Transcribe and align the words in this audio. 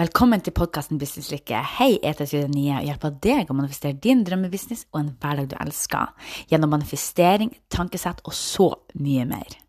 Velkommen 0.00 0.40
til 0.40 0.54
podkasten 0.56 0.96
Businesslykke. 0.96 1.58
Hei, 1.76 1.98
jeg 1.98 2.14
heter 2.14 2.28
Syden 2.30 2.54
Nye 2.56 2.78
og 2.78 2.86
hjelper 2.88 3.18
deg 3.20 3.50
å 3.52 3.56
manifestere 3.58 3.98
din 4.00 4.22
drømmebusiness 4.24 4.86
og 4.94 5.02
en 5.02 5.10
hverdag 5.20 5.50
du 5.50 5.56
elsker, 5.60 6.14
gjennom 6.48 6.72
manifestering, 6.72 7.52
tankesett 7.68 8.24
og 8.24 8.32
så 8.32 8.70
mye 8.96 9.28
mer. 9.28 9.60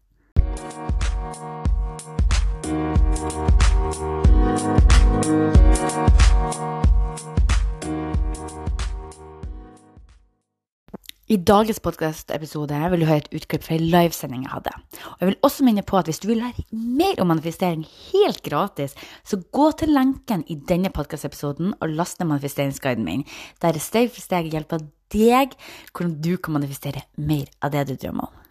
I 11.32 11.38
dagens 11.48 11.78
podkastepisode 11.80 12.76
vil 12.92 13.04
du 13.04 13.08
høre 13.08 13.22
et 13.22 13.36
utklipp 13.38 13.64
fra 13.64 13.78
en 13.78 13.86
livesending 13.94 14.42
jeg 14.44 14.52
hadde. 14.52 14.74
Og 15.14 15.22
jeg 15.22 15.30
vil 15.30 15.38
også 15.48 15.64
minne 15.64 15.84
på 15.88 15.96
at 15.96 16.10
hvis 16.10 16.20
du 16.20 16.28
vil 16.28 16.42
lære 16.44 16.66
mer 16.76 17.22
om 17.24 17.32
manifestering 17.32 17.86
helt 17.88 18.42
gratis, 18.44 18.98
så 19.24 19.40
gå 19.40 19.70
til 19.80 19.94
lenken 19.96 20.44
i 20.52 20.58
denne 20.68 20.92
podkastepisoden 20.92 21.72
og 21.80 21.96
last 21.96 22.20
ned 22.20 22.34
manifesteringsguiden 22.34 23.08
min, 23.08 23.24
der 23.64 23.80
jeg 23.80 23.86
steg 23.86 24.12
for 24.12 24.26
steg 24.26 24.52
hjelper 24.52 24.84
deg 25.16 25.56
hvordan 25.94 26.18
du 26.20 26.34
kan 26.36 26.58
manifestere 26.60 27.06
mer 27.16 27.48
av 27.64 27.72
det 27.78 27.88
du 27.88 27.96
drømmer 27.96 28.28
om. 28.28 28.51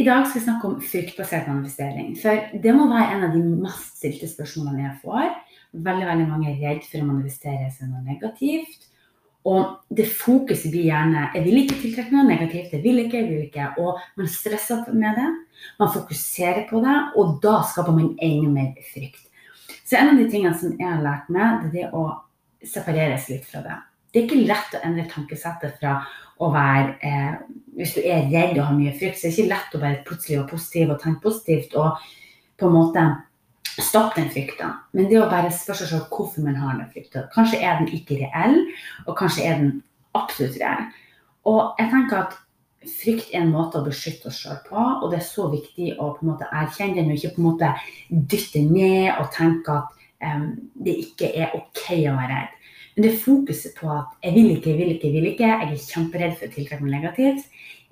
I 0.00 0.04
dag 0.04 0.22
skal 0.26 0.40
vi 0.40 0.44
snakke 0.46 0.68
om 0.68 0.76
fryktbasert 0.80 1.48
manifestering. 1.50 2.14
For 2.16 2.54
det 2.62 2.72
må 2.72 2.86
være 2.88 3.16
en 3.18 3.24
av 3.26 3.34
de 3.36 3.40
mest 3.60 3.98
stilte 3.98 4.28
spørsmålene 4.30 4.86
jeg 4.86 4.94
får. 5.02 5.26
Veldig 5.76 6.06
veldig 6.08 6.28
mange 6.30 6.46
er 6.48 6.62
redd 6.62 6.86
for 6.88 7.02
å 7.02 7.08
manifestere 7.10 7.66
seg 7.74 7.90
noe 7.90 8.00
negativt. 8.06 8.86
Og 9.50 9.92
det 9.92 10.06
fokuset 10.08 10.72
blir 10.72 10.88
gjerne 10.88 11.26
Jeg 11.34 11.44
vil 11.44 11.60
ikke 11.60 11.76
tiltrekke 11.82 12.16
noe 12.16 12.24
negativt. 12.30 12.72
Jeg 12.72 12.84
vil 12.86 13.02
ikke, 13.02 13.20
jeg 13.20 13.28
vil 13.28 13.44
ikke. 13.50 13.68
Og 13.84 14.00
man 14.16 14.32
stresser 14.38 14.88
med 14.88 15.20
det. 15.20 15.28
Man 15.82 15.92
fokuserer 15.92 16.64
på 16.70 16.80
det, 16.80 16.96
og 17.20 17.36
da 17.44 17.58
skaper 17.68 17.98
man 18.00 18.14
enda 18.24 18.54
mer 18.56 18.90
frykt. 18.94 19.28
Så 19.84 20.00
en 20.00 20.14
av 20.14 20.22
de 20.22 20.30
tingene 20.32 20.56
som 20.56 20.80
jeg 20.80 20.88
har 20.88 21.04
lært 21.04 21.28
meg, 21.28 21.60
det 21.60 21.68
er 21.68 21.76
det 21.76 21.92
å 21.92 22.06
separeres 22.64 23.28
litt 23.28 23.44
fra 23.52 23.60
det. 23.68 23.76
Det 24.10 24.20
er 24.20 24.26
ikke 24.26 24.46
lett 24.48 24.76
å 24.76 24.82
endre 24.86 25.06
tankesettet 25.10 25.78
fra 25.80 26.00
å 26.40 26.50
være 26.54 26.94
eh, 27.04 27.34
Hvis 27.78 27.94
du 27.96 28.00
er 28.02 28.28
redd 28.28 28.58
og 28.58 28.66
har 28.66 28.76
mye 28.76 28.94
frykt, 28.98 29.20
så 29.20 29.28
er 29.28 29.30
det 29.30 29.38
ikke 29.38 29.52
lett 29.52 29.74
å 29.76 29.82
være 29.82 30.04
plutselig 30.08 30.38
være 30.40 30.50
positiv 30.50 30.90
og 30.92 31.02
tenke 31.02 31.24
positivt 31.24 31.76
og 31.80 32.08
på 32.60 32.68
en 32.68 32.74
måte 32.74 33.04
stoppe 33.80 34.18
den 34.18 34.30
frykta. 34.34 34.72
Men 34.92 35.08
det 35.08 35.20
å 35.20 35.30
bare 35.30 35.52
spørre 35.54 35.84
seg 35.84 35.92
selv 35.94 36.10
hvorfor 36.12 36.44
man 36.44 36.58
har 36.60 36.76
den 36.76 36.90
frykta. 36.92 37.24
Kanskje 37.34 37.62
er 37.64 37.78
den 37.80 37.88
ikke 37.96 38.18
reell, 38.20 38.58
og 39.06 39.16
kanskje 39.16 39.46
er 39.46 39.62
den 39.62 39.72
absolutt 40.18 40.58
reell. 40.60 40.90
Og 41.48 41.80
jeg 41.80 41.92
tenker 41.94 42.18
at 42.24 42.36
frykt 43.00 43.32
er 43.32 43.44
en 43.44 43.54
måte 43.54 43.80
å 43.80 43.86
beskytte 43.86 44.30
oss 44.30 44.42
sjøl 44.42 44.60
på, 44.66 44.76
og 44.76 45.08
det 45.12 45.20
er 45.20 45.26
så 45.26 45.48
viktig 45.52 45.94
å 45.96 46.12
på 46.16 46.24
en 46.24 46.32
måte 46.32 46.48
erkjenne 46.50 47.00
den, 47.00 47.12
og 47.12 47.18
ikke 47.18 47.34
på 47.36 47.42
en 47.42 47.48
måte 47.48 47.72
dytte 48.10 48.64
ned 48.66 49.10
og 49.14 49.32
tenke 49.36 49.76
at 49.76 50.06
um, 50.24 50.46
det 50.84 50.96
ikke 51.06 51.32
er 51.32 51.56
OK 51.58 51.84
å 52.10 52.16
være 52.16 52.32
redd. 52.34 52.56
Men 53.00 53.06
det 53.08 53.22
fokuset 53.22 53.72
på 53.80 53.86
at 53.88 54.10
jeg 54.20 54.34
vil 54.34 54.50
ikke, 54.52 54.74
jeg 54.74 54.76
vil 54.76 54.90
ikke, 54.92 55.06
jeg 55.08 55.14
vil 55.14 55.26
ikke, 55.30 55.46
jeg 55.48 55.68
er 55.72 55.84
kjemperedd 55.88 56.34
for 56.36 56.50
å 56.50 56.52
tiltrekke 56.52 56.84
meg 56.84 56.98
negativt, 56.98 57.46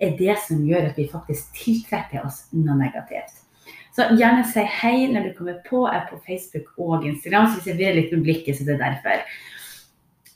er 0.04 0.10
det 0.18 0.34
som 0.44 0.66
gjør 0.68 0.90
at 0.90 0.98
vi 1.00 1.06
faktisk 1.08 1.54
tiltrekker 1.56 2.26
oss 2.28 2.42
noe 2.52 2.74
negativt. 2.76 3.38
Så 3.96 4.10
gjerne 4.20 4.42
si 4.44 4.66
hei 4.68 5.06
når 5.08 5.30
du 5.30 5.38
kommer 5.38 5.62
på. 5.64 5.80
Jeg 5.88 5.96
er 5.96 6.04
på 6.10 6.18
Facebook 6.26 6.68
og 6.76 7.06
Instagram, 7.08 7.48
så 7.48 7.56
hvis 7.56 7.70
jeg 7.70 7.78
blir 7.78 7.96
litt 7.96 8.12
med 8.12 8.26
blikket, 8.26 8.58
så 8.58 8.66
det 8.68 8.74
er 8.74 8.82
derfor. 8.82 9.24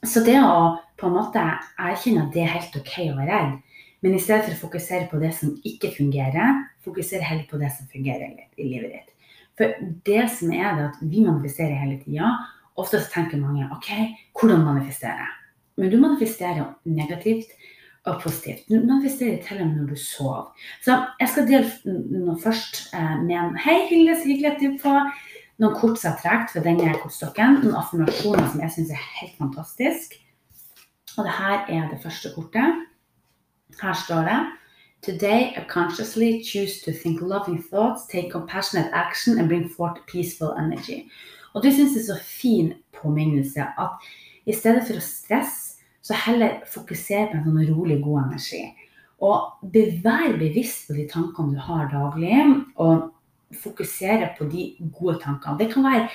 Så 0.09 0.25
det 0.25 0.39
å 0.41 0.57
på 0.97 1.11
en 1.11 1.19
måte 1.19 1.45
erkjenne 1.91 2.25
at 2.25 2.33
det 2.33 2.47
er 2.47 2.55
helt 2.55 2.81
OK 2.81 2.97
å 3.11 3.19
være 3.21 3.29
redd, 3.29 3.85
men 4.01 4.17
i 4.17 4.25
stedet 4.25 4.49
for 4.49 4.57
å 4.57 4.63
fokusere 4.71 5.11
på 5.13 5.21
det 5.21 5.35
som 5.37 5.53
ikke 5.69 5.93
fungerer, 5.99 6.65
fokusere 6.89 7.29
heller 7.29 7.45
på 7.53 7.61
det 7.61 7.75
som 7.77 7.93
fungerer 7.93 8.33
i 8.57 8.73
livet 8.73 8.97
ditt. 8.97 9.37
For 9.61 9.77
det 10.09 10.25
som 10.33 10.57
er 10.57 10.81
det 10.81 10.89
at 10.89 11.05
vi 11.05 11.29
manifesterer 11.29 11.77
hele 11.85 12.01
tida, 12.01 12.33
Ofte 12.77 13.01
så 13.01 13.11
tenker 13.13 13.41
mange 13.41 13.69
OK, 13.75 13.91
hvordan 14.41 14.65
manifestere? 14.65 15.29
Men 15.77 15.91
du 15.91 15.99
manifesterer 16.01 16.75
negativt 16.85 17.53
og 18.05 18.23
positivt. 18.23 18.65
Du 18.69 18.81
manifesterer 18.87 19.43
til 19.43 19.61
og 19.61 19.67
med 19.67 19.77
når 19.77 19.87
du 19.87 19.97
sover. 19.97 20.55
Så 20.85 20.97
jeg 21.21 21.29
skal 21.29 21.49
dele 21.49 21.99
noe 22.25 22.39
først 22.43 22.89
eh, 22.95 23.19
med 23.23 23.37
en 23.39 23.61
Hei, 23.65 23.79
Hilde, 23.91 24.17
så 24.17 24.29
hyggelig 24.29 24.51
at 24.53 24.63
du 24.63 24.71
er 24.73 24.81
på. 24.83 24.95
Noen 25.63 25.77
kort 25.79 26.01
som 26.01 26.11
har 26.13 26.23
trukket 26.23 26.57
for 26.57 26.67
denne 26.67 26.95
kortstokken. 27.03 27.61
Noen 27.63 27.77
affirmasjoner 27.79 28.49
som 28.51 28.65
jeg 28.65 28.75
syns 28.75 28.95
er 28.97 29.05
helt 29.21 29.37
fantastisk. 29.39 30.17
Og 31.19 31.29
det 31.29 31.37
her 31.37 31.69
er 31.69 31.87
det 31.93 32.01
første 32.03 32.33
kortet. 32.35 32.83
Her 33.83 33.95
står 34.05 34.27
det 34.29 34.41
Today 35.03 35.53
I 35.57 35.65
consciously 35.69 36.45
choose 36.45 36.81
to 36.85 36.93
think 36.93 37.21
loving 37.21 37.61
thoughts, 37.71 38.07
take 38.07 38.31
compassionate 38.31 38.91
action 38.93 39.39
and 39.39 39.49
bring 39.49 39.69
forth 39.69 39.99
peaceful 40.07 40.55
energy. 40.59 41.11
Og 41.53 41.65
det 41.65 41.75
syns 41.77 41.97
jeg 41.97 42.03
er 42.03 42.09
så 42.11 42.19
fin 42.23 42.73
påminnelse 42.97 43.67
at 43.79 44.09
i 44.49 44.55
stedet 44.57 44.85
for 44.89 44.99
å 44.99 45.05
stresse, 45.05 45.69
så 46.03 46.17
heller 46.19 46.65
fokusere 46.67 47.29
på 47.31 47.39
en 47.39 47.45
sånn 47.47 47.67
rolig, 47.69 48.01
god 48.03 48.25
energi. 48.25 48.63
Og 49.23 49.69
vær 50.03 50.33
bevisst 50.35 50.89
på 50.89 50.97
de 50.97 51.05
tankene 51.11 51.55
du 51.55 51.61
har 51.63 51.87
daglig, 51.93 52.41
og 52.83 53.13
fokusere 53.63 54.33
på 54.39 54.49
de 54.51 54.73
gode 54.97 55.21
tankene. 55.23 55.59
Det 55.61 55.69
kan 55.71 55.87
være 55.87 56.09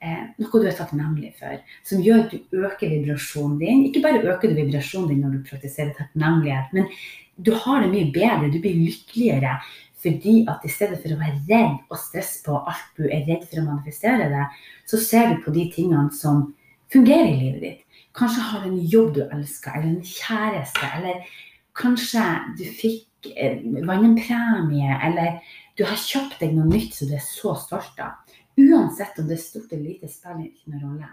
eh, 0.00 0.22
noe 0.40 0.62
du 0.62 0.68
er 0.70 0.78
takknemlig 0.78 1.34
for, 1.38 1.60
som 1.84 2.02
gjør 2.04 2.24
at 2.24 2.32
du 2.32 2.64
øker 2.64 2.94
vibrasjonen 2.94 3.58
din. 3.60 3.84
Ikke 3.90 4.04
bare 4.06 4.22
øker 4.22 4.48
du 4.48 4.58
vibrasjonen 4.62 5.10
din 5.12 5.24
når 5.26 5.36
du 5.36 5.46
praktiserer 5.50 5.92
takknemlighet, 5.98 6.72
men 6.76 6.88
du 7.36 7.52
har 7.64 7.82
det 7.82 7.90
mye 7.92 8.12
bedre, 8.14 8.52
du 8.52 8.60
blir 8.62 8.78
lykkeligere. 8.78 9.58
Fordi 10.04 10.34
at 10.52 10.64
i 10.68 10.68
stedet 10.68 10.98
for 11.00 11.14
å 11.14 11.20
være 11.20 11.40
redd 11.48 11.78
og 11.88 11.96
stresse 11.96 12.42
på 12.44 12.58
alt 12.60 12.98
du 12.98 13.06
er 13.06 13.24
redd 13.24 13.46
for 13.48 13.62
å 13.62 13.68
manifestere 13.70 14.28
det, 14.28 14.44
så 14.90 15.00
ser 15.00 15.30
du 15.32 15.40
på 15.44 15.54
de 15.54 15.64
tingene 15.72 16.12
som 16.12 16.50
fungerer 16.92 17.30
i 17.30 17.38
livet 17.40 17.64
ditt. 17.64 17.80
Kanskje 18.14 18.44
har 18.50 18.62
du 18.62 18.68
en 18.68 18.84
jobb 18.92 19.14
du 19.16 19.22
elsker, 19.24 19.78
eller 19.78 19.94
en 19.94 20.04
kjæreste, 20.06 20.90
eller 20.98 21.32
kanskje 21.74 22.24
du 22.58 22.64
fikk 22.68 23.30
eh, 23.32 23.64
vant 23.88 24.06
en 24.06 24.18
premie, 24.20 24.98
eller 25.08 25.40
du 25.78 25.82
har 25.88 25.98
kjøpt 25.98 26.36
deg 26.44 26.52
noe 26.54 26.68
nytt 26.68 26.94
som 26.94 27.10
du 27.10 27.16
er 27.16 27.24
så 27.24 27.56
stolt 27.58 27.98
av. 28.04 28.20
Uansett 28.60 29.18
om 29.18 29.26
det 29.26 29.38
er 29.38 29.42
stort 29.42 29.72
eller 29.72 29.94
lite, 29.94 30.12
spiller 30.12 30.46
ikke 30.46 30.74
noen 30.74 30.84
rolle. 30.84 31.08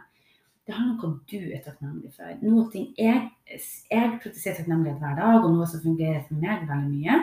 Det 0.67 0.75
handler 0.77 1.07
om 1.07 1.15
hva 1.15 1.31
du 1.31 1.47
er 1.55 1.63
takknemlig 1.65 2.11
for. 2.13 2.35
Noe 2.43 2.67
ting 2.75 2.91
jeg, 2.99 3.23
jeg 3.49 4.11
praktiserer 4.21 4.59
takknemlighet 4.59 5.01
hver 5.01 5.17
dag, 5.17 5.39
og 5.39 5.55
noe 5.55 5.69
som 5.71 5.81
fungerer 5.81 6.21
for 6.27 6.43
meg 6.43 6.67
veldig 6.69 6.91
mye, 6.91 7.17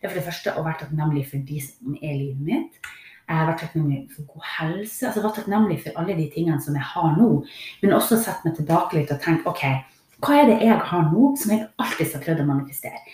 det 0.00 0.08
er 0.08 0.12
for 0.14 0.18
det 0.18 0.26
første 0.26 0.56
å 0.56 0.64
være 0.64 0.80
takknemlig 0.80 1.26
for 1.28 1.46
de 1.46 1.60
som 1.60 1.96
er 2.00 2.16
livet 2.16 2.44
mitt. 2.44 2.90
Jeg 3.28 3.38
har 3.38 3.46
vært 3.46 3.60
takknemlig 3.62 3.98
for 4.14 4.26
god 4.32 4.46
helse. 4.56 5.06
altså 5.06 5.22
vært 5.22 5.36
takknemlig 5.38 5.76
for 5.84 6.00
alle 6.00 6.16
de 6.18 6.26
tingene 6.32 6.60
som 6.64 6.74
jeg 6.74 6.86
har 6.94 7.10
nå. 7.18 7.28
Men 7.82 7.92
også 7.94 8.18
sett 8.18 8.46
meg 8.46 8.56
tilbake 8.56 8.96
litt 8.96 9.12
og 9.14 9.20
tenkt 9.22 9.46
OK, 9.46 9.62
hva 10.24 10.38
er 10.40 10.48
det 10.48 10.56
jeg 10.64 10.78
har 10.88 11.04
nå 11.12 11.34
som 11.38 11.52
jeg 11.52 11.68
alltid 11.80 12.16
har 12.16 12.24
prøvd 12.24 12.42
å 12.42 12.48
manifestere? 12.48 13.04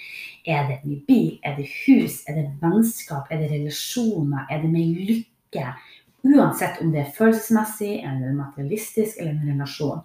Er 0.47 0.69
det 0.69 0.79
en 0.79 0.93
ny 0.93 1.01
bil? 1.11 1.35
Er 1.43 1.59
det 1.59 1.67
hus? 1.67 2.21
Er 2.31 2.39
det 2.39 2.47
vennskap? 2.63 3.27
Er 3.31 3.43
det 3.43 3.51
relasjoner? 3.51 4.47
Er 4.51 4.63
det 4.63 4.71
mer 4.71 5.03
lykke? 5.11 5.67
Uansett 6.27 6.81
om 6.83 6.95
det 6.95 7.03
er 7.03 7.13
følelsesmessig, 7.19 7.99
eller 8.07 8.35
materialistisk 8.35 9.19
eller 9.21 9.35
en 9.35 9.53
relasjon. 9.53 10.03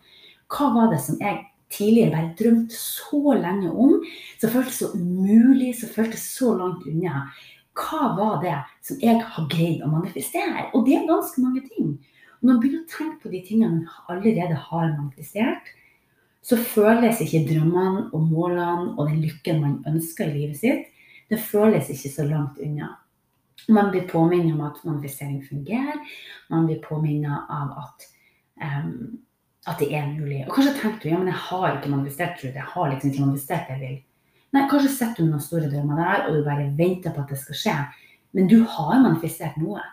Hva 0.52 0.74
var 0.76 0.92
det 0.92 1.00
som 1.06 1.22
jeg 1.22 1.40
tidligere 1.72 2.14
bare 2.14 2.36
drømt 2.40 2.76
så 2.76 3.36
lenge 3.40 3.72
om, 3.72 3.98
som 4.42 4.54
føltes 4.54 4.80
så 4.82 4.92
umulig, 4.96 5.74
som 5.80 5.92
føltes 5.96 6.24
så 6.36 6.54
langt 6.60 6.88
unna. 6.90 7.26
Hva 7.78 8.12
var 8.18 8.40
det 8.44 8.58
som 8.86 9.00
jeg 9.02 9.22
har 9.24 9.52
greid 9.52 9.84
å 9.84 9.92
manifestere? 9.92 10.70
Og 10.76 10.86
det 10.88 10.98
er 10.98 11.10
ganske 11.10 11.44
mange 11.44 11.64
ting. 11.70 11.94
Når 12.42 12.48
man 12.50 12.60
begynner 12.62 12.84
å 12.84 12.92
tenke 12.92 13.22
på 13.24 13.32
de 13.32 13.44
tingene 13.46 13.84
man 13.84 14.10
allerede 14.12 14.58
har 14.68 14.90
manifestert, 14.98 15.72
så 16.42 16.58
føles 16.58 17.22
ikke 17.22 17.46
drømmene 17.52 18.08
og 18.12 18.26
målene 18.32 18.96
og 18.96 19.06
den 19.08 19.22
lykken 19.22 19.62
man 19.62 19.78
ønsker 19.88 20.32
i 20.32 20.40
livet 20.40 20.58
sitt, 20.58 20.88
det 21.30 21.40
føles 21.40 21.90
ikke 21.94 22.12
så 22.12 22.26
langt 22.28 22.58
unna. 22.60 22.96
Man 23.70 23.92
blir 23.94 24.08
påminnet 24.10 24.56
om 24.56 24.64
at 24.66 24.80
manifestering 24.84 25.44
fungerer. 25.46 26.00
Man 26.50 26.66
blir 26.66 26.82
påminnet 26.84 27.46
av 27.50 27.76
at 27.84 28.08
um, 28.58 29.22
at 29.70 29.82
det 29.82 29.92
er 29.94 30.08
mulig. 30.10 30.42
Og 30.48 30.56
kanskje 30.56 30.74
tenker 30.80 31.04
du 31.04 31.12
ja, 31.12 31.20
men 31.20 31.30
jeg 31.30 31.42
har 31.48 31.76
ikke 31.76 31.92
manifestert, 31.92 32.40
tror 32.40 32.56
jeg. 32.56 32.70
har 32.74 32.90
liksom 32.90 33.12
ikke 33.12 33.26
manifestert 33.26 33.68
det 33.68 33.76
jeg 33.76 33.82
vil. 33.84 34.00
Nei, 34.52 34.64
kanskje 34.72 34.92
setter 34.92 35.24
du 35.24 35.30
noen 35.30 35.44
store 35.44 35.70
drømmer 35.72 36.02
der, 36.02 36.24
og 36.26 36.36
du 36.36 36.48
bare 36.48 36.72
venter 36.78 37.14
på 37.14 37.24
at 37.24 37.32
det 37.32 37.40
skal 37.40 37.60
skje. 37.62 37.76
Men 38.36 38.50
du 38.52 38.58
har 38.68 38.98
manifestert 39.04 39.60
noe. 39.62 39.84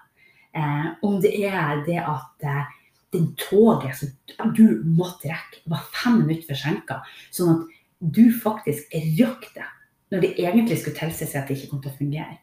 Eh, 0.56 0.86
om 1.04 1.18
det 1.22 1.34
er 1.46 1.82
det 1.86 1.98
at 2.00 2.48
eh, 2.48 2.72
den 3.14 3.30
toget 3.40 3.96
som 3.98 4.54
du 4.56 4.80
måtte 4.84 5.30
rekke, 5.30 5.62
var 5.70 5.84
fem 5.94 6.22
minutter 6.22 6.48
forsinka, 6.50 7.02
sånn 7.34 7.54
at 7.54 7.76
du 7.98 8.28
faktisk 8.34 8.92
rakk 9.18 9.48
det 9.54 9.68
når 10.08 10.24
det 10.24 10.34
egentlig 10.40 10.78
skulle 10.80 10.96
tilsi 10.96 11.26
seg 11.26 11.42
at 11.42 11.50
det 11.50 11.58
ikke 11.58 11.72
kom 11.72 11.80
til 11.84 11.92
å 11.92 11.98
fungere. 11.98 12.38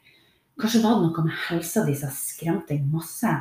Kanskje 0.62 0.81
var 0.83 1.00
det 1.00 1.07
noe 1.07 1.25
med 1.25 1.38
helsa 1.50 1.83
di 1.88 1.95
som 1.98 2.13
skremte 2.13 2.75
deg 2.75 2.86
masse, 2.92 3.31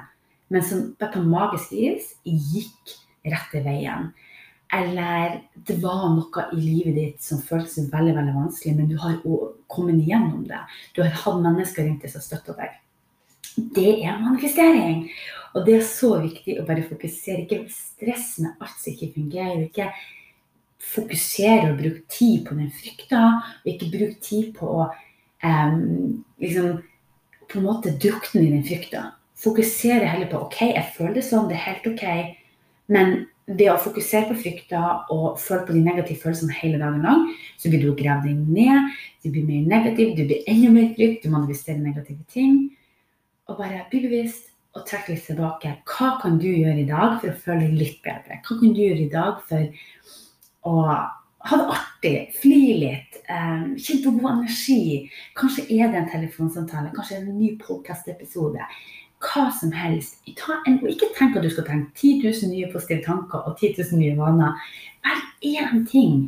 men 0.53 0.65
som 0.65 0.87
på 0.99 1.23
magisk 1.25 1.75
vis 1.77 2.13
gikk 2.25 2.95
rette 3.25 3.65
veien. 3.65 4.13
eller 4.75 5.37
det 5.55 5.77
var 5.79 6.09
noe 6.11 6.45
i 6.57 6.57
livet 6.59 6.95
ditt 6.97 7.23
som 7.23 7.39
føltes 7.39 7.93
veldig 7.93 8.15
veldig 8.17 8.33
vanskelig, 8.35 8.73
men 8.75 8.89
du 8.91 8.97
har 8.99 9.21
kommet 9.71 10.01
igjennom 10.03 10.49
det. 10.49 10.59
Du 10.97 11.03
har 11.05 11.13
hatt 11.15 11.43
mennesker 11.45 11.87
rundt 11.87 12.03
deg 12.03 12.11
som 12.11 12.25
støtter 12.25 12.57
deg. 12.59 12.73
Det 13.77 13.93
er 14.03 14.19
manifestering. 14.19 15.05
Og 15.55 15.63
det 15.67 15.77
er 15.79 15.87
så 15.87 16.17
viktig 16.25 16.57
å 16.59 16.67
bare 16.67 16.83
fokusere. 16.89 17.45
Ikke 17.45 17.69
stress 17.71 18.33
med 18.43 18.57
alt 18.59 18.75
som 18.81 18.97
ikke 18.97 19.13
fungerer. 19.15 19.63
Ikke 19.69 19.93
fokusere 20.95 21.71
og 21.71 21.79
bruke 21.79 22.03
tid 22.11 22.43
på 22.49 22.57
den 22.59 22.73
frykta, 22.75 23.23
og 23.63 23.71
ikke 23.71 23.93
bruke 23.93 24.19
tid 24.25 24.51
på 24.57 24.71
å 24.83 24.89
um, 25.45 26.25
liksom 26.43 26.81
på 27.51 27.61
en 27.61 27.67
måte 27.69 27.95
drukne 28.01 28.43
i 28.43 28.51
den 28.53 28.65
frykta. 28.67 29.13
Fokusere 29.45 30.09
heller 30.09 30.31
på 30.31 30.41
OK, 30.47 30.61
jeg 30.73 30.91
føler 30.97 31.19
det 31.19 31.27
sånn, 31.27 31.49
det 31.51 31.59
er 31.59 31.67
helt 31.69 31.89
OK. 31.93 32.05
Men 32.93 33.27
ved 33.47 33.69
å 33.69 33.81
fokusere 33.81 34.31
på 34.31 34.39
frykta 34.41 34.81
og 35.13 35.39
føle 35.41 35.67
på 35.67 35.77
de 35.77 35.83
negative 35.85 36.21
følelsene 36.23 36.57
hele 36.57 36.81
dagen 36.81 37.05
lang, 37.05 37.27
så 37.61 37.71
blir 37.73 37.83
du 37.83 37.93
gravd 37.97 38.29
deg 38.29 38.41
ned, 38.49 38.95
du 39.25 39.31
blir 39.33 39.45
mer 39.49 39.67
negativ, 39.69 40.15
du 40.17 40.25
blir 40.25 40.49
enda 40.51 40.73
mer 40.73 40.91
frykt, 40.97 41.25
du 41.25 41.33
manifesterer 41.33 41.83
negative 41.83 42.25
ting. 42.33 42.63
Og 43.49 43.59
bare 43.61 43.85
bli 43.91 44.01
bevisst 44.07 44.55
og 44.75 44.87
trekk 44.89 45.13
litt 45.13 45.27
tilbake. 45.29 45.75
Hva 45.89 46.15
kan 46.23 46.39
du 46.41 46.49
gjøre 46.49 46.81
i 46.83 46.89
dag 46.89 47.19
for 47.21 47.31
å 47.31 47.43
føle 47.45 47.67
deg 47.67 47.77
litt 47.83 48.01
bedre? 48.05 48.41
Hva 48.41 48.57
kan 48.63 48.73
du 48.73 48.81
gjøre 48.81 49.05
i 49.05 49.13
dag 49.13 49.45
for 49.51 49.85
å 50.65 50.81
ha 51.45 51.59
det 51.61 51.69
artig, 51.69 52.17
fly 52.41 52.63
litt, 52.81 53.21
um, 53.29 53.75
kjenne 53.77 54.07
på 54.07 54.15
god 54.17 54.31
energi? 54.33 54.81
Kanskje 55.37 55.67
er 55.69 55.93
det 55.93 56.01
en 56.01 56.13
telefonsamtale, 56.15 56.95
kanskje 56.97 57.19
er 57.19 57.27
det 57.27 57.35
en 57.35 57.43
ny 57.43 57.53
podcast-episode 57.61 58.65
hva 59.25 59.49
som 59.57 59.73
helst. 59.75 60.19
En, 60.29 60.79
ikke 60.89 61.11
tenk 61.17 61.37
at 61.37 61.45
du 61.45 61.51
skal 61.53 61.67
tenke 61.69 61.93
10 61.97 62.23
000 62.25 62.51
nye 62.53 62.71
positive 62.73 63.05
tanker 63.07 63.45
og 63.45 63.59
10 63.59 63.75
000 63.81 64.01
nye 64.01 64.17
vaner. 64.19 64.57
Velg 65.05 65.49
én 65.55 65.85
ting. 65.91 66.19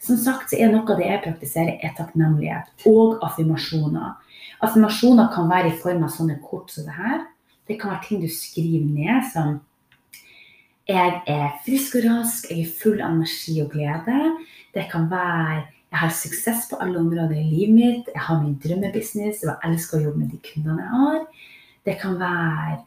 Som 0.00 0.16
sagt 0.16 0.50
så 0.50 0.60
er 0.60 0.72
noe 0.72 0.86
av 0.88 1.00
det 1.00 1.08
jeg 1.08 1.24
praktiserer, 1.26 1.76
er 1.84 1.96
takknemlighet 1.96 2.86
og 2.88 3.20
affirmasjoner. 3.26 4.14
Affirmasjoner 4.64 5.28
kan 5.34 5.50
være 5.50 5.72
i 5.72 5.80
form 5.82 6.06
av 6.06 6.14
sånne 6.14 6.38
kort 6.44 6.72
som 6.72 6.88
det 6.88 6.96
her. 6.96 7.26
Det 7.68 7.76
kan 7.80 7.92
være 7.92 8.06
ting 8.06 8.22
du 8.22 8.30
skriver 8.32 8.86
ned 8.88 9.26
som 9.32 9.60
Jeg 10.88 11.20
er 11.28 11.52
frisk 11.62 12.00
og 12.00 12.06
rask, 12.08 12.48
jeg 12.50 12.64
er 12.64 12.72
full 12.80 12.98
av 12.98 13.12
energi 13.12 13.60
og 13.62 13.68
glede. 13.76 14.16
Det 14.74 14.88
kan 14.90 15.06
være 15.12 15.68
jeg 15.90 15.98
har 15.98 16.12
suksess 16.14 16.68
på 16.70 16.78
alle 16.78 17.00
områder 17.00 17.34
i 17.34 17.48
livet 17.50 17.74
mitt. 17.74 18.10
Jeg 18.14 18.22
har 18.22 18.42
min 18.42 18.58
drømmebusiness. 18.62 19.42
Jeg 19.42 19.56
elsker 19.66 19.98
å 19.98 20.04
jobbe 20.04 20.22
med 20.22 20.28
de 20.30 20.38
kundene 20.46 20.84
jeg 20.84 21.00
har. 21.00 21.24
Det 21.84 21.96
kan 22.00 22.18
være 22.20 22.78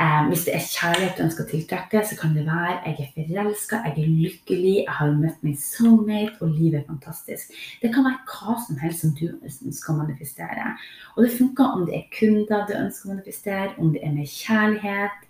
eh, 0.00 0.28
Hvis 0.28 0.44
det 0.44 0.54
er 0.54 0.68
kjærlighet 0.68 1.16
du 1.18 1.24
ønsker 1.24 1.44
å 1.44 1.50
tiltrekke, 1.50 2.02
så 2.04 2.18
kan 2.20 2.34
det 2.36 2.44
være 2.46 2.80
jeg 2.84 2.96
er 2.98 3.10
forelska, 3.14 3.80
jeg 3.86 4.04
er 4.04 4.14
lykkelig, 4.24 4.74
jeg 4.82 4.96
har 4.98 5.12
møtt 5.16 5.42
min 5.46 5.56
soulmate, 5.60 6.36
og 6.40 6.52
livet 6.58 6.80
er 6.82 6.88
fantastisk. 6.88 7.54
Det 7.82 7.92
kan 7.94 8.06
være 8.06 8.20
hva 8.28 8.56
som 8.66 8.80
helst 8.82 9.04
som 9.04 9.14
du 9.16 9.26
ønsker 9.32 9.94
å 9.94 9.98
manifestere. 10.02 10.72
Og 11.16 11.24
det 11.24 11.36
funker 11.38 11.76
om 11.76 11.86
det 11.88 12.00
er 12.00 12.08
kunder 12.18 12.66
du 12.68 12.74
ønsker 12.78 13.08
å 13.08 13.14
manifestere, 13.14 13.70
om 13.78 13.94
det 13.94 14.02
er 14.04 14.16
mer 14.18 14.28
kjærlighet, 14.28 15.28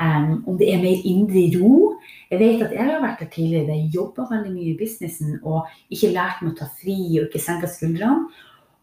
um, 0.00 0.34
om 0.48 0.58
det 0.58 0.72
er 0.72 0.82
mer 0.82 1.06
indre 1.12 1.44
ro. 1.58 1.76
Jeg 2.32 2.42
vet 2.42 2.66
at 2.66 2.74
jeg 2.74 2.90
har 2.90 3.04
vært 3.04 3.22
der 3.22 3.32
tidligere, 3.32 3.76
jeg 3.76 3.94
jobba 3.94 4.26
veldig 4.32 4.52
mye 4.56 4.72
i 4.72 4.76
businessen 4.80 5.38
og 5.44 5.68
ikke 5.94 6.14
lært 6.16 6.42
meg 6.42 6.56
å 6.56 6.60
ta 6.64 6.72
fri 6.80 6.98
og 7.20 7.28
ikke 7.28 7.44
senke 7.44 7.70
skuldrene 7.70 8.26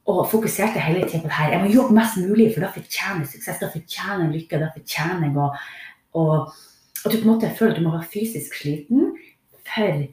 og 0.06 0.28
fokuserte 0.30 0.81
hele 0.81 1.07
tida 1.07 1.24
på 1.24 1.30
det 1.31 1.38
her. 1.38 1.52
Jeg 1.56 1.62
må 1.63 1.72
jobbe 1.74 1.98
mest 1.98 2.19
mulig, 2.22 2.52
for 2.54 2.66
da 2.66 2.69
fortjener 2.74 3.24
jeg 3.24 3.31
suksess, 3.34 3.62
da 3.62 3.72
fortjener 3.74 4.28
jeg 4.28 4.34
lykke, 4.36 4.62
da 4.62 4.69
fortjener 4.75 5.28
jeg 5.28 5.38
å 5.42 5.50
og, 6.16 6.54
At 7.06 7.12
du 7.12 7.19
på 7.19 7.28
en 7.28 7.34
måte 7.36 7.52
føler 7.54 7.75
at 7.75 7.78
du 7.78 7.84
må 7.86 7.92
være 7.94 8.07
fysisk 8.10 8.56
sliten 8.57 9.12
for 9.68 10.06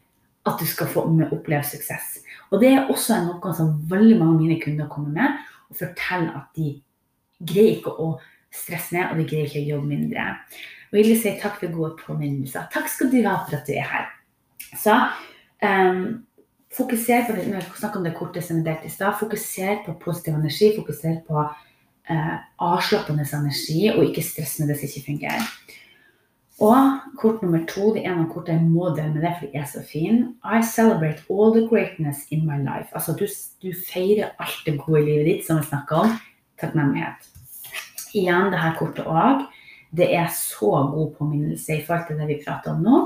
at 0.50 0.58
du 0.60 0.66
skal 0.66 0.90
få 0.92 1.04
oppleve 1.06 1.62
suksess. 1.64 2.18
Og 2.50 2.60
det 2.60 2.68
er 2.68 2.90
også 2.90 3.16
noe 3.22 3.52
som 3.56 3.78
veldig 3.88 4.18
mange 4.18 4.34
av 4.34 4.40
mine 4.42 4.58
kunder 4.60 4.90
kommer 4.92 5.14
med 5.14 5.38
og 5.70 5.78
forteller 5.78 6.34
at 6.36 6.50
de 6.58 6.74
greier 7.40 7.78
ikke 7.78 7.94
å 7.96 8.10
stresse 8.52 8.92
ned, 8.92 9.08
og 9.08 9.22
de 9.22 9.28
greier 9.30 9.48
ikke 9.48 9.62
å 9.62 9.70
jobbe 9.70 9.88
mindre. 9.88 10.26
Og 10.90 10.98
jeg 10.98 11.08
vil 11.08 11.20
si 11.22 11.32
takk 11.40 11.56
for 11.62 11.72
gode 11.72 11.94
påminnelser. 12.02 12.68
Takk 12.74 12.90
skal 12.92 13.08
du 13.14 13.22
ha 13.24 13.38
for 13.46 13.56
at 13.56 13.70
du 13.70 13.72
er 13.72 13.88
her. 13.88 14.10
Så 14.76 14.98
um, 15.64 16.02
Fokuser 16.72 17.26
på 17.26 17.36
det, 17.36 17.48
når 17.48 17.60
jeg 17.60 17.78
snakker 17.78 18.00
om 18.00 18.06
det 18.06 18.14
kortet 18.16 18.46
som 18.46 18.60
er 18.60 18.66
delt 18.70 18.84
i 18.88 18.90
stad, 18.92 19.18
fokuser 19.20 19.82
på 19.84 19.92
positiv 20.00 20.38
energi. 20.38 20.70
Fokuser 20.76 21.18
på 21.26 21.42
eh, 21.44 22.36
avslappende 22.64 23.26
energi, 23.36 23.90
og 23.92 24.04
ikke 24.06 24.24
stress 24.24 24.58
med 24.60 24.72
det 24.72 24.78
som 24.80 24.88
ikke 24.88 25.06
fungerer. 25.10 25.50
Og 26.62 27.00
kort 27.18 27.42
nummer 27.42 27.64
to, 27.68 27.90
det 27.94 28.04
ene 28.06 28.24
kortet 28.30 28.32
kort 28.32 28.48
jeg 28.52 28.62
må 28.62 28.92
dele 28.96 29.12
med 29.12 29.24
det, 29.26 29.34
for 29.38 29.50
det 29.50 29.60
er 29.60 29.66
så 29.68 29.82
fin. 29.84 30.22
I 30.44 30.62
celebrate 30.62 31.24
all 31.28 31.52
the 31.52 31.66
greatness 31.68 32.24
in 32.30 32.46
my 32.46 32.56
life. 32.62 32.88
Altså 32.92 33.12
du, 33.18 33.26
du 33.62 33.72
feirer 33.92 34.32
alt 34.38 34.64
det 34.66 34.78
gode 34.80 35.02
i 35.02 35.08
livet 35.10 35.28
ditt, 35.28 35.46
som 35.46 35.60
vi 35.60 35.68
snakker 35.68 36.06
om. 36.06 36.16
Takknemlighet. 36.60 37.28
Igjen 38.14 38.52
det 38.52 38.62
her 38.62 38.78
kortet 38.78 39.08
òg. 39.08 39.44
Det 39.92 40.08
er 40.14 40.30
så 40.32 40.70
god 40.92 41.12
påminnelse 41.18 41.76
i 41.76 41.84
forhold 41.84 42.08
til 42.08 42.20
det 42.20 42.30
vi 42.30 42.40
prater 42.46 42.72
om 42.72 42.84
nå. 42.84 43.00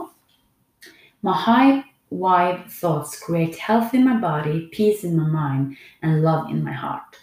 My 1.27 1.35
high 1.35 1.83
wide 2.11 2.65
thoughts 2.71 3.19
create 3.19 3.57
health 3.57 3.95
in 3.95 4.05
my 4.05 4.17
body, 4.21 4.69
peace 4.73 5.05
in 5.05 5.17
my 5.17 5.27
mind 5.27 5.77
and 6.03 6.23
love 6.23 6.51
in 6.51 6.65
my 6.65 6.73
heart. 6.73 7.17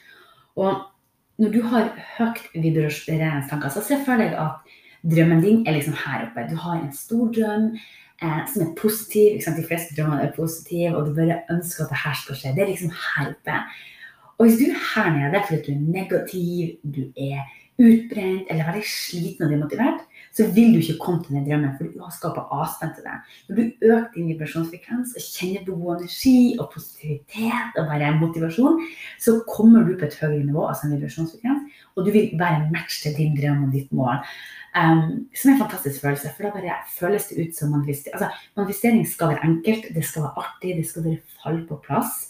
Og 0.55 0.83
når 1.37 1.49
du 1.49 1.61
har 1.61 1.89
høyt 2.17 2.43
vibrerende 2.53 3.47
tanker, 3.49 3.69
så 3.69 3.81
se 3.81 3.97
for 4.05 4.21
deg 4.21 4.35
at 4.37 4.75
drømmen 5.03 5.41
din 5.43 5.63
er 5.67 5.77
liksom 5.77 5.95
her 6.05 6.27
oppe. 6.27 6.45
Du 6.49 6.55
har 6.55 6.77
en 6.77 6.93
stor 6.93 7.31
drøm 7.33 7.71
eh, 8.21 8.43
som 8.53 8.67
er 8.67 8.75
positiv. 8.77 9.41
De 9.41 9.65
fleste 9.67 9.95
drømmer 9.97 10.21
er 10.21 10.35
positive, 10.35 10.95
og 10.95 11.07
du 11.07 11.15
bare 11.17 11.41
ønsker 11.51 11.85
at 11.85 11.95
det 11.95 12.03
her 12.03 12.21
skal 12.21 12.39
skje. 12.39 12.53
Det 12.55 12.63
er 12.63 12.71
liksom 12.71 12.93
her 12.93 13.33
oppe. 13.33 13.57
Og 14.37 14.45
hvis 14.45 14.59
du 14.59 14.65
er 14.69 14.79
her 14.93 15.11
nede 15.17 15.43
fordi 15.47 15.61
du 15.65 15.73
er 15.73 15.91
negativ, 15.97 16.77
du 16.83 17.03
er 17.17 17.43
utbrent 17.81 18.49
eller 18.49 18.67
veldig 18.69 18.85
sliten 18.85 19.45
og 19.45 19.51
demotivert, 19.51 20.03
så 20.33 20.47
vil 20.55 20.73
du 20.73 20.79
ikke 20.81 20.97
komme 21.01 21.21
til 21.23 21.35
den 21.37 21.45
drømmen, 21.45 21.75
for 21.77 21.89
du 21.89 22.01
har 22.01 22.13
skapa 22.15 22.47
avstand 22.57 22.95
til 22.95 23.05
den. 23.05 23.19
Når 23.47 23.55
du 23.59 23.91
øker 23.91 24.09
din 24.15 24.31
vibrasjonsfrekvens 24.31 25.13
og 25.17 25.27
kjenner 25.27 25.65
på 25.67 25.77
god 25.77 25.99
energi 25.99 26.37
og 26.57 26.71
positivitet 26.73 27.77
og 27.77 27.91
bare 27.91 28.15
motivasjon, 28.17 28.81
så 29.21 29.37
kommer 29.49 29.85
du 29.85 29.93
på 29.99 30.09
et 30.09 30.17
høyere 30.21 30.43
nivå, 30.47 30.65
altså 30.67 30.87
en 30.87 30.95
vibrasjonsfrekvens, 30.97 31.79
og 31.95 32.05
du 32.05 32.11
vil 32.15 32.33
være 32.39 32.67
match 32.73 33.03
til 33.03 33.17
din 33.17 33.37
drøm 33.37 33.67
og 33.67 33.71
ditt 33.77 33.93
mål. 33.93 34.23
Um, 34.73 35.27
som 35.37 35.51
er 35.51 35.53
en 35.53 35.59
fantastisk 35.61 36.01
følelse, 36.01 36.31
for 36.33 36.47
da 36.47 36.49
bare 36.55 36.75
føles 36.97 37.27
det 37.29 37.43
ut 37.43 37.57
som 37.57 37.69
manifestering. 37.69 38.15
Altså, 38.17 38.45
manifestering 38.57 39.03
skal 39.07 39.29
være 39.29 39.45
enkelt, 39.45 39.83
det 39.95 40.05
skal 40.05 40.23
være 40.23 40.45
artig, 40.45 40.77
det 40.79 40.87
skal 40.89 41.03
bare 41.03 41.35
falle 41.43 41.67
på 41.69 41.77
plass. 41.85 42.23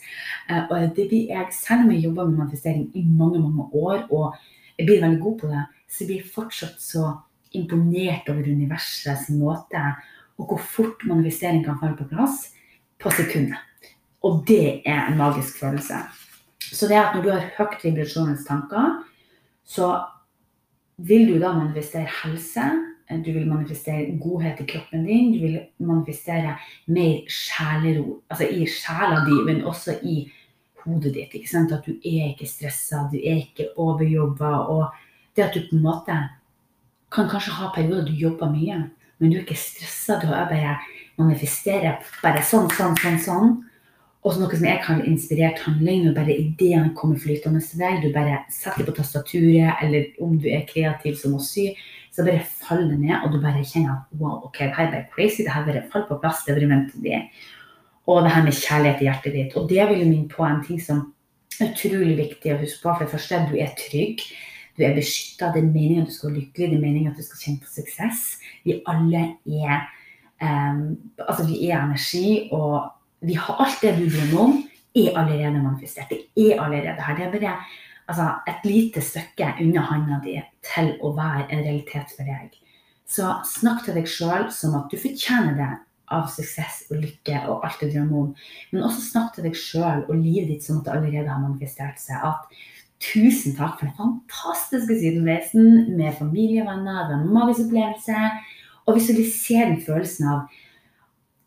Uh, 0.49 0.65
og 0.67 0.89
det 0.97 1.07
blir 1.07 1.31
jeg, 1.31 1.47
selv 1.55 1.85
om 1.85 1.93
jeg 1.95 2.03
jobber 2.03 2.27
med 2.27 2.41
manifestering 2.41 2.89
i 2.99 3.05
mange, 3.07 3.39
mange 3.39 3.63
år, 3.73 4.03
og 4.11 4.35
jeg 4.77 4.85
blir 4.85 5.05
veldig 5.05 5.21
god 5.21 5.39
på 5.39 5.53
det, 5.53 5.63
så 5.87 6.09
blir 6.09 6.19
jeg 6.19 6.33
fortsatt 6.35 6.83
så 6.83 7.13
imponert 7.53 8.29
over 8.29 8.47
universets 8.49 9.29
måte, 9.29 9.83
og 10.37 10.49
hvor 10.49 10.61
fort 10.75 11.05
manifestering 11.05 11.63
kan 11.65 11.77
falle 11.81 11.97
på 11.99 12.09
plass 12.09 12.49
på 13.01 13.11
sekundet. 13.13 13.59
Og 14.23 14.43
det 14.47 14.81
er 14.87 15.07
en 15.07 15.17
magisk 15.19 15.59
følelse. 15.59 15.99
Så 16.73 16.87
det 16.87 16.95
er 16.95 17.09
at 17.09 17.15
når 17.15 17.23
du 17.23 17.29
har 17.33 17.49
høyt 17.57 17.83
vibrasjonens 17.83 18.45
tanker, 18.47 19.03
så 19.63 19.89
vil 20.97 21.27
du 21.27 21.39
da 21.41 21.53
manifestere 21.53 22.09
helse. 22.23 22.63
Du 23.13 23.29
vil 23.35 23.49
manifestere 23.49 24.15
godhet 24.21 24.61
i 24.63 24.65
kroppen 24.65 25.03
din. 25.05 25.33
Du 25.33 25.39
vil 25.43 25.59
manifestere 25.77 26.55
mer 26.87 27.27
sjelero. 27.29 28.21
Altså 28.29 28.47
i 28.47 28.65
sjela 28.65 29.21
di, 29.27 29.35
men 29.45 29.65
også 29.69 29.99
i 30.01 30.23
hodet 30.83 31.13
ditt. 31.13 31.35
At 31.55 31.85
du 31.85 31.93
er 31.93 32.31
ikke 32.31 32.47
stressa, 32.49 33.07
du 33.11 33.19
er 33.19 33.43
ikke 33.43 33.69
overjobba. 33.77 34.55
Og 34.71 34.87
det 35.35 35.43
at 35.43 35.53
du 35.53 35.67
på 35.69 35.75
en 35.75 35.83
måte 35.83 36.17
kan 37.13 37.29
kanskje 37.29 37.53
ha 37.59 37.69
perioder 37.75 38.07
du 38.09 38.15
jobber 38.17 38.51
mye, 38.51 38.79
men 39.19 39.29
du 39.31 39.37
er 39.37 39.43
ikke 39.45 39.59
stressa. 39.59 40.19
Du 40.21 40.27
har 40.31 40.49
bare 40.49 40.77
manifesterer 41.21 42.01
bare 42.23 42.41
sånn, 42.45 42.71
sånn, 42.73 42.97
sånn, 42.99 43.21
sånn. 43.21 43.53
Og 44.23 44.31
så 44.31 44.39
noe 44.39 44.55
som 44.55 44.65
jeg 44.65 44.79
kaller 44.85 45.07
inspirert 45.09 45.59
handling, 45.65 46.05
når 46.05 46.13
bare 46.15 46.35
ideene 46.39 46.93
kommer 46.95 47.19
flytende 47.19 47.59
til 47.63 47.81
deg. 47.83 47.99
Du 48.05 48.13
bare 48.15 48.39
setter 48.55 48.87
på 48.87 48.95
tastaturet, 48.95 49.81
eller 49.83 50.13
om 50.23 50.37
du 50.39 50.47
er 50.47 50.63
kreativ 50.69 51.17
som 51.19 51.35
å 51.35 51.41
sy, 51.43 51.73
så 52.13 52.23
bare 52.23 52.45
faller 52.63 52.93
det 52.93 53.01
ned, 53.01 53.17
og 53.19 53.33
du 53.33 53.41
bare 53.43 53.65
kjenner 53.67 53.97
at 53.97 54.21
wow, 54.21 54.45
ok, 54.47 54.61
det 54.61 54.77
her 54.77 54.95
er 54.95 55.09
crazy, 55.11 55.43
det 55.43 55.51
her 55.51 55.67
bare 55.67 55.83
faller 55.91 56.07
på 56.07 56.21
plass, 56.23 56.45
det 56.47 56.55
er 56.55 56.69
ment 56.71 56.95
å 56.95 57.03
bli. 57.03 57.19
Og 58.07 58.23
det 58.23 58.31
her 58.31 58.47
med 58.47 58.55
kjærlighet 58.55 59.03
i 59.03 59.09
hjertet 59.09 59.35
ditt. 59.35 59.57
Og 59.59 59.67
det 59.71 59.89
vil 59.91 60.07
minne 60.07 60.31
på 60.31 60.47
en 60.47 60.63
ting 60.63 60.79
som 60.83 61.03
er 61.59 61.71
utrolig 61.71 62.15
viktig 62.19 62.55
å 62.55 62.59
huske 62.63 62.83
på. 62.83 62.95
For 62.95 63.05
det 63.05 63.13
første, 63.13 63.43
du 63.51 63.55
er 63.59 63.75
trygg. 63.79 64.23
Du 64.77 64.83
er 64.83 64.95
beskytta. 64.97 65.51
Det 65.53 65.61
er 65.61 65.69
meningen 65.69 66.03
at 66.03 66.09
du 66.09 66.15
skal 66.15 66.31
være 66.31 66.39
lykkelig, 66.41 66.69
det 66.71 66.77
er 66.77 66.85
meningen 66.85 67.11
at 67.11 67.19
du 67.19 67.25
skal 67.25 67.41
kjenne 67.43 67.63
på 67.63 67.71
suksess. 67.71 68.23
Vi 68.65 68.79
alle 68.89 69.23
er 69.45 69.85
um, 70.41 70.83
Altså, 71.27 71.47
vi 71.47 71.59
er 71.69 71.83
energi, 71.83 72.49
og 72.51 72.91
vi 73.21 73.37
har 73.39 73.63
alt 73.63 73.81
det 73.81 73.95
du 73.99 74.05
drømmer 74.09 74.43
om, 74.43 74.59
er 74.95 75.17
allerede 75.17 75.63
manifestert. 75.63 76.09
Det 76.09 76.51
er 76.51 76.61
allerede 76.61 77.01
her. 77.01 77.15
Det 77.17 77.25
er 77.25 77.31
bare 77.31 77.55
altså, 78.07 78.27
et 78.47 78.67
lite 78.67 79.01
stykke 79.01 79.53
unna 79.61 79.85
handa 79.89 80.19
di 80.25 80.35
til 80.73 80.93
å 81.01 81.13
være 81.17 81.47
en 81.49 81.63
realitet 81.63 82.13
for 82.17 82.27
deg. 82.27 82.53
Så 83.09 83.29
snakk 83.45 83.85
til 83.85 83.97
deg 83.97 84.09
sjøl 84.09 84.49
som 84.51 84.75
at 84.79 84.91
du 84.91 84.97
fortjener 84.97 85.57
det. 85.57 85.73
av 86.13 86.27
suksess 86.29 86.83
og 86.91 86.99
lykke 87.01 87.39
og 87.49 87.63
alt 87.65 87.79
du 87.81 87.87
drømmer 87.89 88.17
om. 88.19 88.31
Men 88.71 88.85
også 88.85 89.01
snakk 89.07 89.35
til 89.35 89.47
deg 89.47 89.57
sjøl 89.57 90.03
og 90.03 90.15
livet 90.19 90.51
ditt 90.51 90.65
som 90.65 90.81
at 90.81 90.85
det 90.85 90.95
allerede 90.97 91.31
har 91.31 91.41
manifestert 91.41 92.01
seg. 92.01 92.19
At 92.21 92.51
tusen 93.01 93.55
takk 93.57 93.79
for 93.79 93.87
den 93.87 93.95
fantastiske 93.97 94.97
sydenreisen 94.99 95.95
med 95.97 96.17
familievenner, 96.19 97.07
det 97.09 97.17
en 97.19 97.33
magisk 97.33 97.67
opplevelse. 97.67 98.27
Og 98.85 98.97
visualiser 98.97 99.69
den 99.69 99.81
følelsen 99.85 100.27
av 100.27 100.41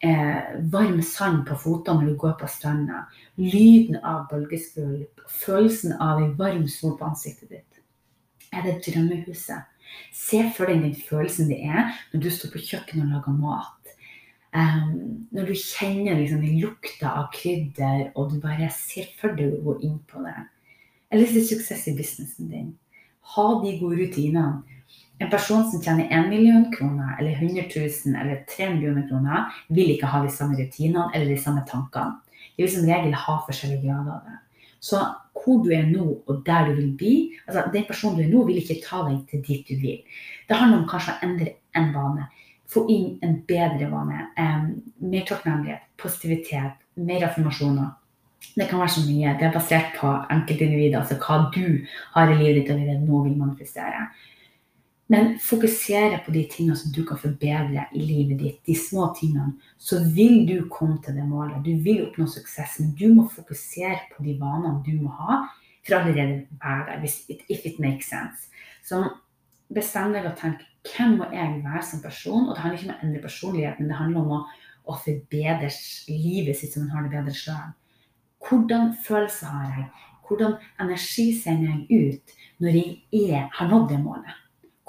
eh, 0.01 0.57
varm 0.73 1.03
sand 1.05 1.45
på 1.49 1.57
fotene 1.61 2.01
når 2.01 2.13
du 2.13 2.19
går 2.23 2.37
på 2.41 2.49
stranda. 2.49 3.05
Lyden 3.37 3.99
av 4.03 4.27
bølgeskvulp. 4.31 5.25
Følelsen 5.45 5.97
av 6.01 6.23
en 6.23 6.37
varm 6.39 6.67
sol 6.71 6.97
på 6.99 7.11
ansiktet 7.11 7.53
ditt. 7.53 7.83
Er 8.53 8.65
det 8.65 8.81
drømmehuset? 8.87 9.73
Se 10.15 10.41
for 10.57 10.69
deg 10.69 10.83
den 10.83 10.97
følelsen 10.97 11.51
det 11.51 11.61
er 11.67 11.93
når 12.13 12.25
du 12.25 12.31
står 12.33 12.53
på 12.55 12.63
kjøkkenet 12.71 13.07
og 13.07 13.17
lager 13.19 13.39
mat. 13.39 13.73
Um, 14.57 15.27
når 15.37 15.51
du 15.51 15.55
kjenner 15.59 16.17
liksom 16.17 16.45
lukta 16.63 17.11
av 17.21 17.27
krydder, 17.35 18.07
og 18.17 18.31
du 18.33 18.39
bare 18.41 18.71
ser 18.73 19.11
for 19.21 19.37
deg 19.37 19.53
å 19.53 19.65
gå 19.67 19.75
inn 19.85 19.99
på 20.09 20.23
det. 20.25 20.37
Eller 21.11 21.27
er 21.27 21.45
suksess 21.47 21.87
i 21.89 21.95
businessen 21.97 22.51
din. 22.51 22.73
Ha 23.35 23.47
de 23.63 23.77
gode 23.81 24.01
rutinene. 24.01 24.63
En 25.19 25.31
person 25.33 25.65
som 25.71 25.81
tjener 25.81 26.11
1 26.13 26.29
million 26.29 26.67
kroner, 26.73 27.17
eller 27.19 27.31
100 27.31 27.63
000 27.73 28.17
eller 28.21 28.45
3 28.49 28.75
millioner 28.75 29.07
kroner, 29.09 29.47
vil 29.69 29.95
ikke 29.95 30.11
ha 30.13 30.23
de 30.25 30.33
samme 30.33 30.59
rutinene 30.59 31.09
eller 31.15 31.31
de 31.33 31.39
samme 31.41 31.63
tankene. 31.69 32.21
De 32.57 32.65
vil 32.65 32.73
som 32.73 32.89
regel 32.89 33.17
ha 33.17 33.37
forskjellige 33.47 33.87
grader 33.87 34.13
av 34.13 34.27
det. 34.27 34.37
Så 34.81 35.01
hvor 35.47 35.63
du 35.65 35.71
er 35.73 35.87
nå, 35.89 36.05
og 36.27 36.43
der 36.47 36.69
du 36.69 36.75
vil 36.75 36.93
bli 36.99 37.15
altså 37.47 37.71
Den 37.73 37.85
personen 37.89 38.19
du 38.19 38.23
er 38.25 38.33
nå, 38.33 38.45
vil 38.47 38.61
ikke 38.61 38.83
ta 38.85 39.03
deg 39.09 39.23
til 39.31 39.43
dit 39.47 39.69
du 39.69 39.77
vil. 39.81 40.01
Det 40.49 40.57
handler 40.57 40.83
om 40.83 40.89
kanskje 40.91 41.15
å 41.15 41.27
endre 41.27 41.53
en 41.79 41.93
vane. 41.95 42.27
Få 42.69 42.85
inn 42.91 43.19
en 43.23 43.39
bedre 43.47 43.89
vane. 43.93 44.27
Mer 44.99 45.27
takknemlighet, 45.29 45.87
positivitet, 46.03 46.83
mer 46.97 47.25
affirmasjoner. 47.29 47.95
Det 48.57 48.69
kan 48.69 48.81
være 48.81 48.95
så 48.95 49.03
mye. 49.05 49.35
Det 49.39 49.49
er 49.49 49.53
basert 49.53 49.93
på 49.99 50.13
enkeltindivider, 50.33 51.01
altså 51.01 51.19
hva 51.21 51.51
du 51.53 51.85
har 52.15 52.33
i 52.33 52.39
livet 52.39 52.63
ditt 52.63 52.73
og 52.73 52.81
det 52.81 52.97
nå 53.03 53.23
vil 53.27 53.37
manifestere. 53.37 54.07
Men 55.13 55.37
fokusere 55.39 56.19
på 56.25 56.33
de 56.35 56.43
tingene 56.51 56.77
som 56.77 56.91
du 56.93 57.05
kan 57.07 57.19
forbedre 57.21 57.85
i 57.95 58.01
livet 58.03 58.41
ditt, 58.41 58.57
de 58.67 58.75
små 58.75 59.13
tingene, 59.19 59.53
så 59.79 60.01
vil 60.17 60.41
du 60.49 60.57
komme 60.73 60.99
til 61.05 61.15
det 61.15 61.27
målet. 61.29 61.63
Du 61.63 61.77
vil 61.85 62.03
oppnå 62.09 62.27
suksess, 62.27 62.81
men 62.81 62.91
du 62.99 63.07
må 63.15 63.29
fokusere 63.31 64.01
på 64.17 64.27
de 64.27 64.35
vanene 64.41 64.83
du 64.87 64.97
må 64.99 65.15
ha 65.21 65.45
for 65.87 65.95
allerede 65.95 66.47
være 66.63 67.01
der, 67.01 67.05
if 67.49 67.65
it 67.65 67.79
makes 67.79 68.09
sense. 68.11 68.51
Så 68.83 69.05
bestem 69.75 70.15
deg 70.15 70.27
og 70.27 70.35
tenk 70.41 70.65
hvem 70.91 71.19
må 71.21 71.31
jeg 71.33 71.61
være 71.65 71.83
som 71.87 72.03
person? 72.03 72.49
Og 72.49 72.55
det 72.55 72.63
handler 72.63 72.81
ikke 72.81 72.91
om 72.91 72.97
å 72.97 73.07
endre 73.07 73.23
personlighet, 73.23 73.79
men 73.79 73.91
det 73.91 73.99
handler 74.01 74.21
om 74.25 74.35
å, 74.37 74.41
å 74.91 74.99
forbedre 75.05 75.71
livet 76.11 76.59
sitt 76.59 76.75
som 76.75 76.87
man 76.87 76.95
har 76.97 77.07
det 77.07 77.15
bedre 77.15 77.35
sjøl. 77.35 77.75
Hvordan 78.49 78.95
følelser 79.07 79.47
har 79.47 79.69
jeg? 79.77 79.87
Hvordan 80.27 80.59
energi 80.81 81.29
sender 81.43 81.69
jeg 81.75 82.11
ut 82.11 82.35
når 82.59 82.69
jeg 82.69 83.31
er, 83.31 83.49
har 83.53 83.69
nådd 83.69 83.89
det 83.91 84.01
målet? 84.01 84.35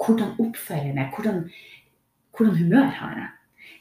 hvordan 0.06 0.34
oppfører 0.38 0.86
jeg 0.86 0.94
meg? 0.94 1.12
Hvordan, 1.14 1.50
hvordan 2.36 2.56
humør 2.58 2.90
har 3.00 3.14
jeg? 3.14 3.28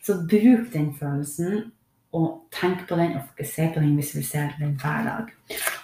Så 0.05 0.13
bruk 0.29 0.73
den 0.73 0.93
følelsen, 0.99 1.71
og 2.13 2.47
tenk 2.51 2.87
på 2.87 2.95
den 2.95 3.17
og 3.17 3.25
fokuser 3.29 3.73
på 3.73 3.79
den, 3.79 3.97
visualiser 3.97 4.55
den 4.59 4.77
hver 4.81 5.03
dag. 5.03 5.25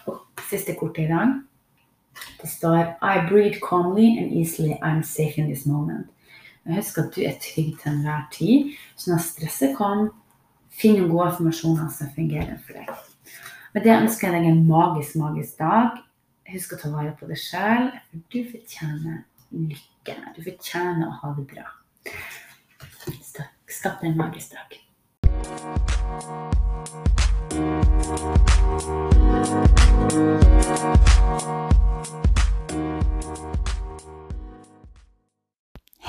Og 0.06 0.22
siste 0.50 0.76
kortet 0.80 1.04
i 1.04 1.08
dag. 1.12 1.34
Det 2.42 2.50
står 2.50 2.78
I 3.02 3.28
breathe 3.30 3.60
calmly 3.70 4.18
and 4.20 4.34
easily. 4.40 4.74
I'm 4.82 5.04
safe 5.04 5.38
in 5.38 5.46
this 5.46 5.66
moment. 5.66 6.08
Husk 6.66 6.98
at 6.98 7.16
du 7.16 7.22
er 7.22 7.36
trygg 7.44 7.80
til 7.82 7.92
enhver 7.92 8.28
tid. 8.32 8.72
Så 8.96 9.12
når 9.12 9.18
stresset 9.18 9.76
kommer, 9.78 10.10
finn 10.72 11.10
gode 11.10 11.30
informasjoner 11.32 11.90
som 11.92 12.14
fungerer 12.16 12.58
for 12.66 12.80
deg. 12.80 12.94
Med 13.74 13.82
det 13.84 13.94
ønsker 13.98 14.28
jeg 14.30 14.44
deg 14.44 14.52
en 14.52 14.68
magisk, 14.70 15.16
magisk 15.18 15.58
dag. 15.58 15.96
Husk 16.54 16.76
å 16.76 16.78
ta 16.78 16.92
vare 16.94 17.16
på 17.18 17.26
deg 17.26 17.40
sjøl, 17.42 17.88
du 18.30 18.44
fortjener 18.52 19.24
lykke. 19.50 20.14
Du 20.36 20.44
fortjener 20.46 21.08
å 21.08 21.16
ha 21.24 21.32
det 21.40 21.46
bra. 21.50 21.66
Deg 23.10 24.06
en 24.06 24.18
magisk 24.20 24.54
dag. 24.54 24.70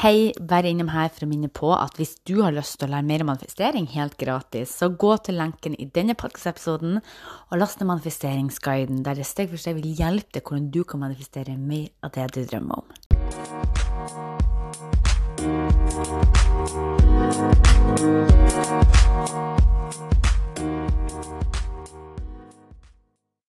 Hei, 0.04 0.34
bare 0.37 0.68
innom 0.68 0.90
her 0.92 1.06
for 1.08 1.25
å 1.25 1.26
minne 1.30 1.49
på 1.49 1.70
at 1.73 1.94
hvis 1.96 2.11
du 2.28 2.42
har 2.44 2.52
lyst 2.52 2.76
til 2.76 2.90
å 2.90 2.92
lære 2.92 3.06
mer 3.08 3.23
om 3.25 3.30
manifestering 3.32 3.87
helt 3.94 4.18
gratis, 4.20 4.75
så 4.76 4.90
gå 4.92 5.14
til 5.25 5.38
lenken 5.40 5.73
i 5.80 5.87
denne 5.96 6.12
podkast-episoden 6.12 6.99
og 7.00 7.54
last 7.56 7.80
ned 7.80 7.88
manifesteringsguiden, 7.88 9.00
der 9.06 9.16
det 9.16 9.25
steg 9.25 9.49
for 9.49 9.56
steg 9.62 9.78
vil 9.78 9.96
hjelpe 9.96 10.37
deg 10.37 10.44
hvordan 10.44 10.68
du 10.76 10.82
kan 10.84 11.00
manifestere 11.06 11.56
mer 11.56 11.88
av 12.04 12.12
det 12.18 12.28
du 12.37 12.44
drømmer 12.44 12.84
om. 12.84 12.87
Thank. 18.75 19.03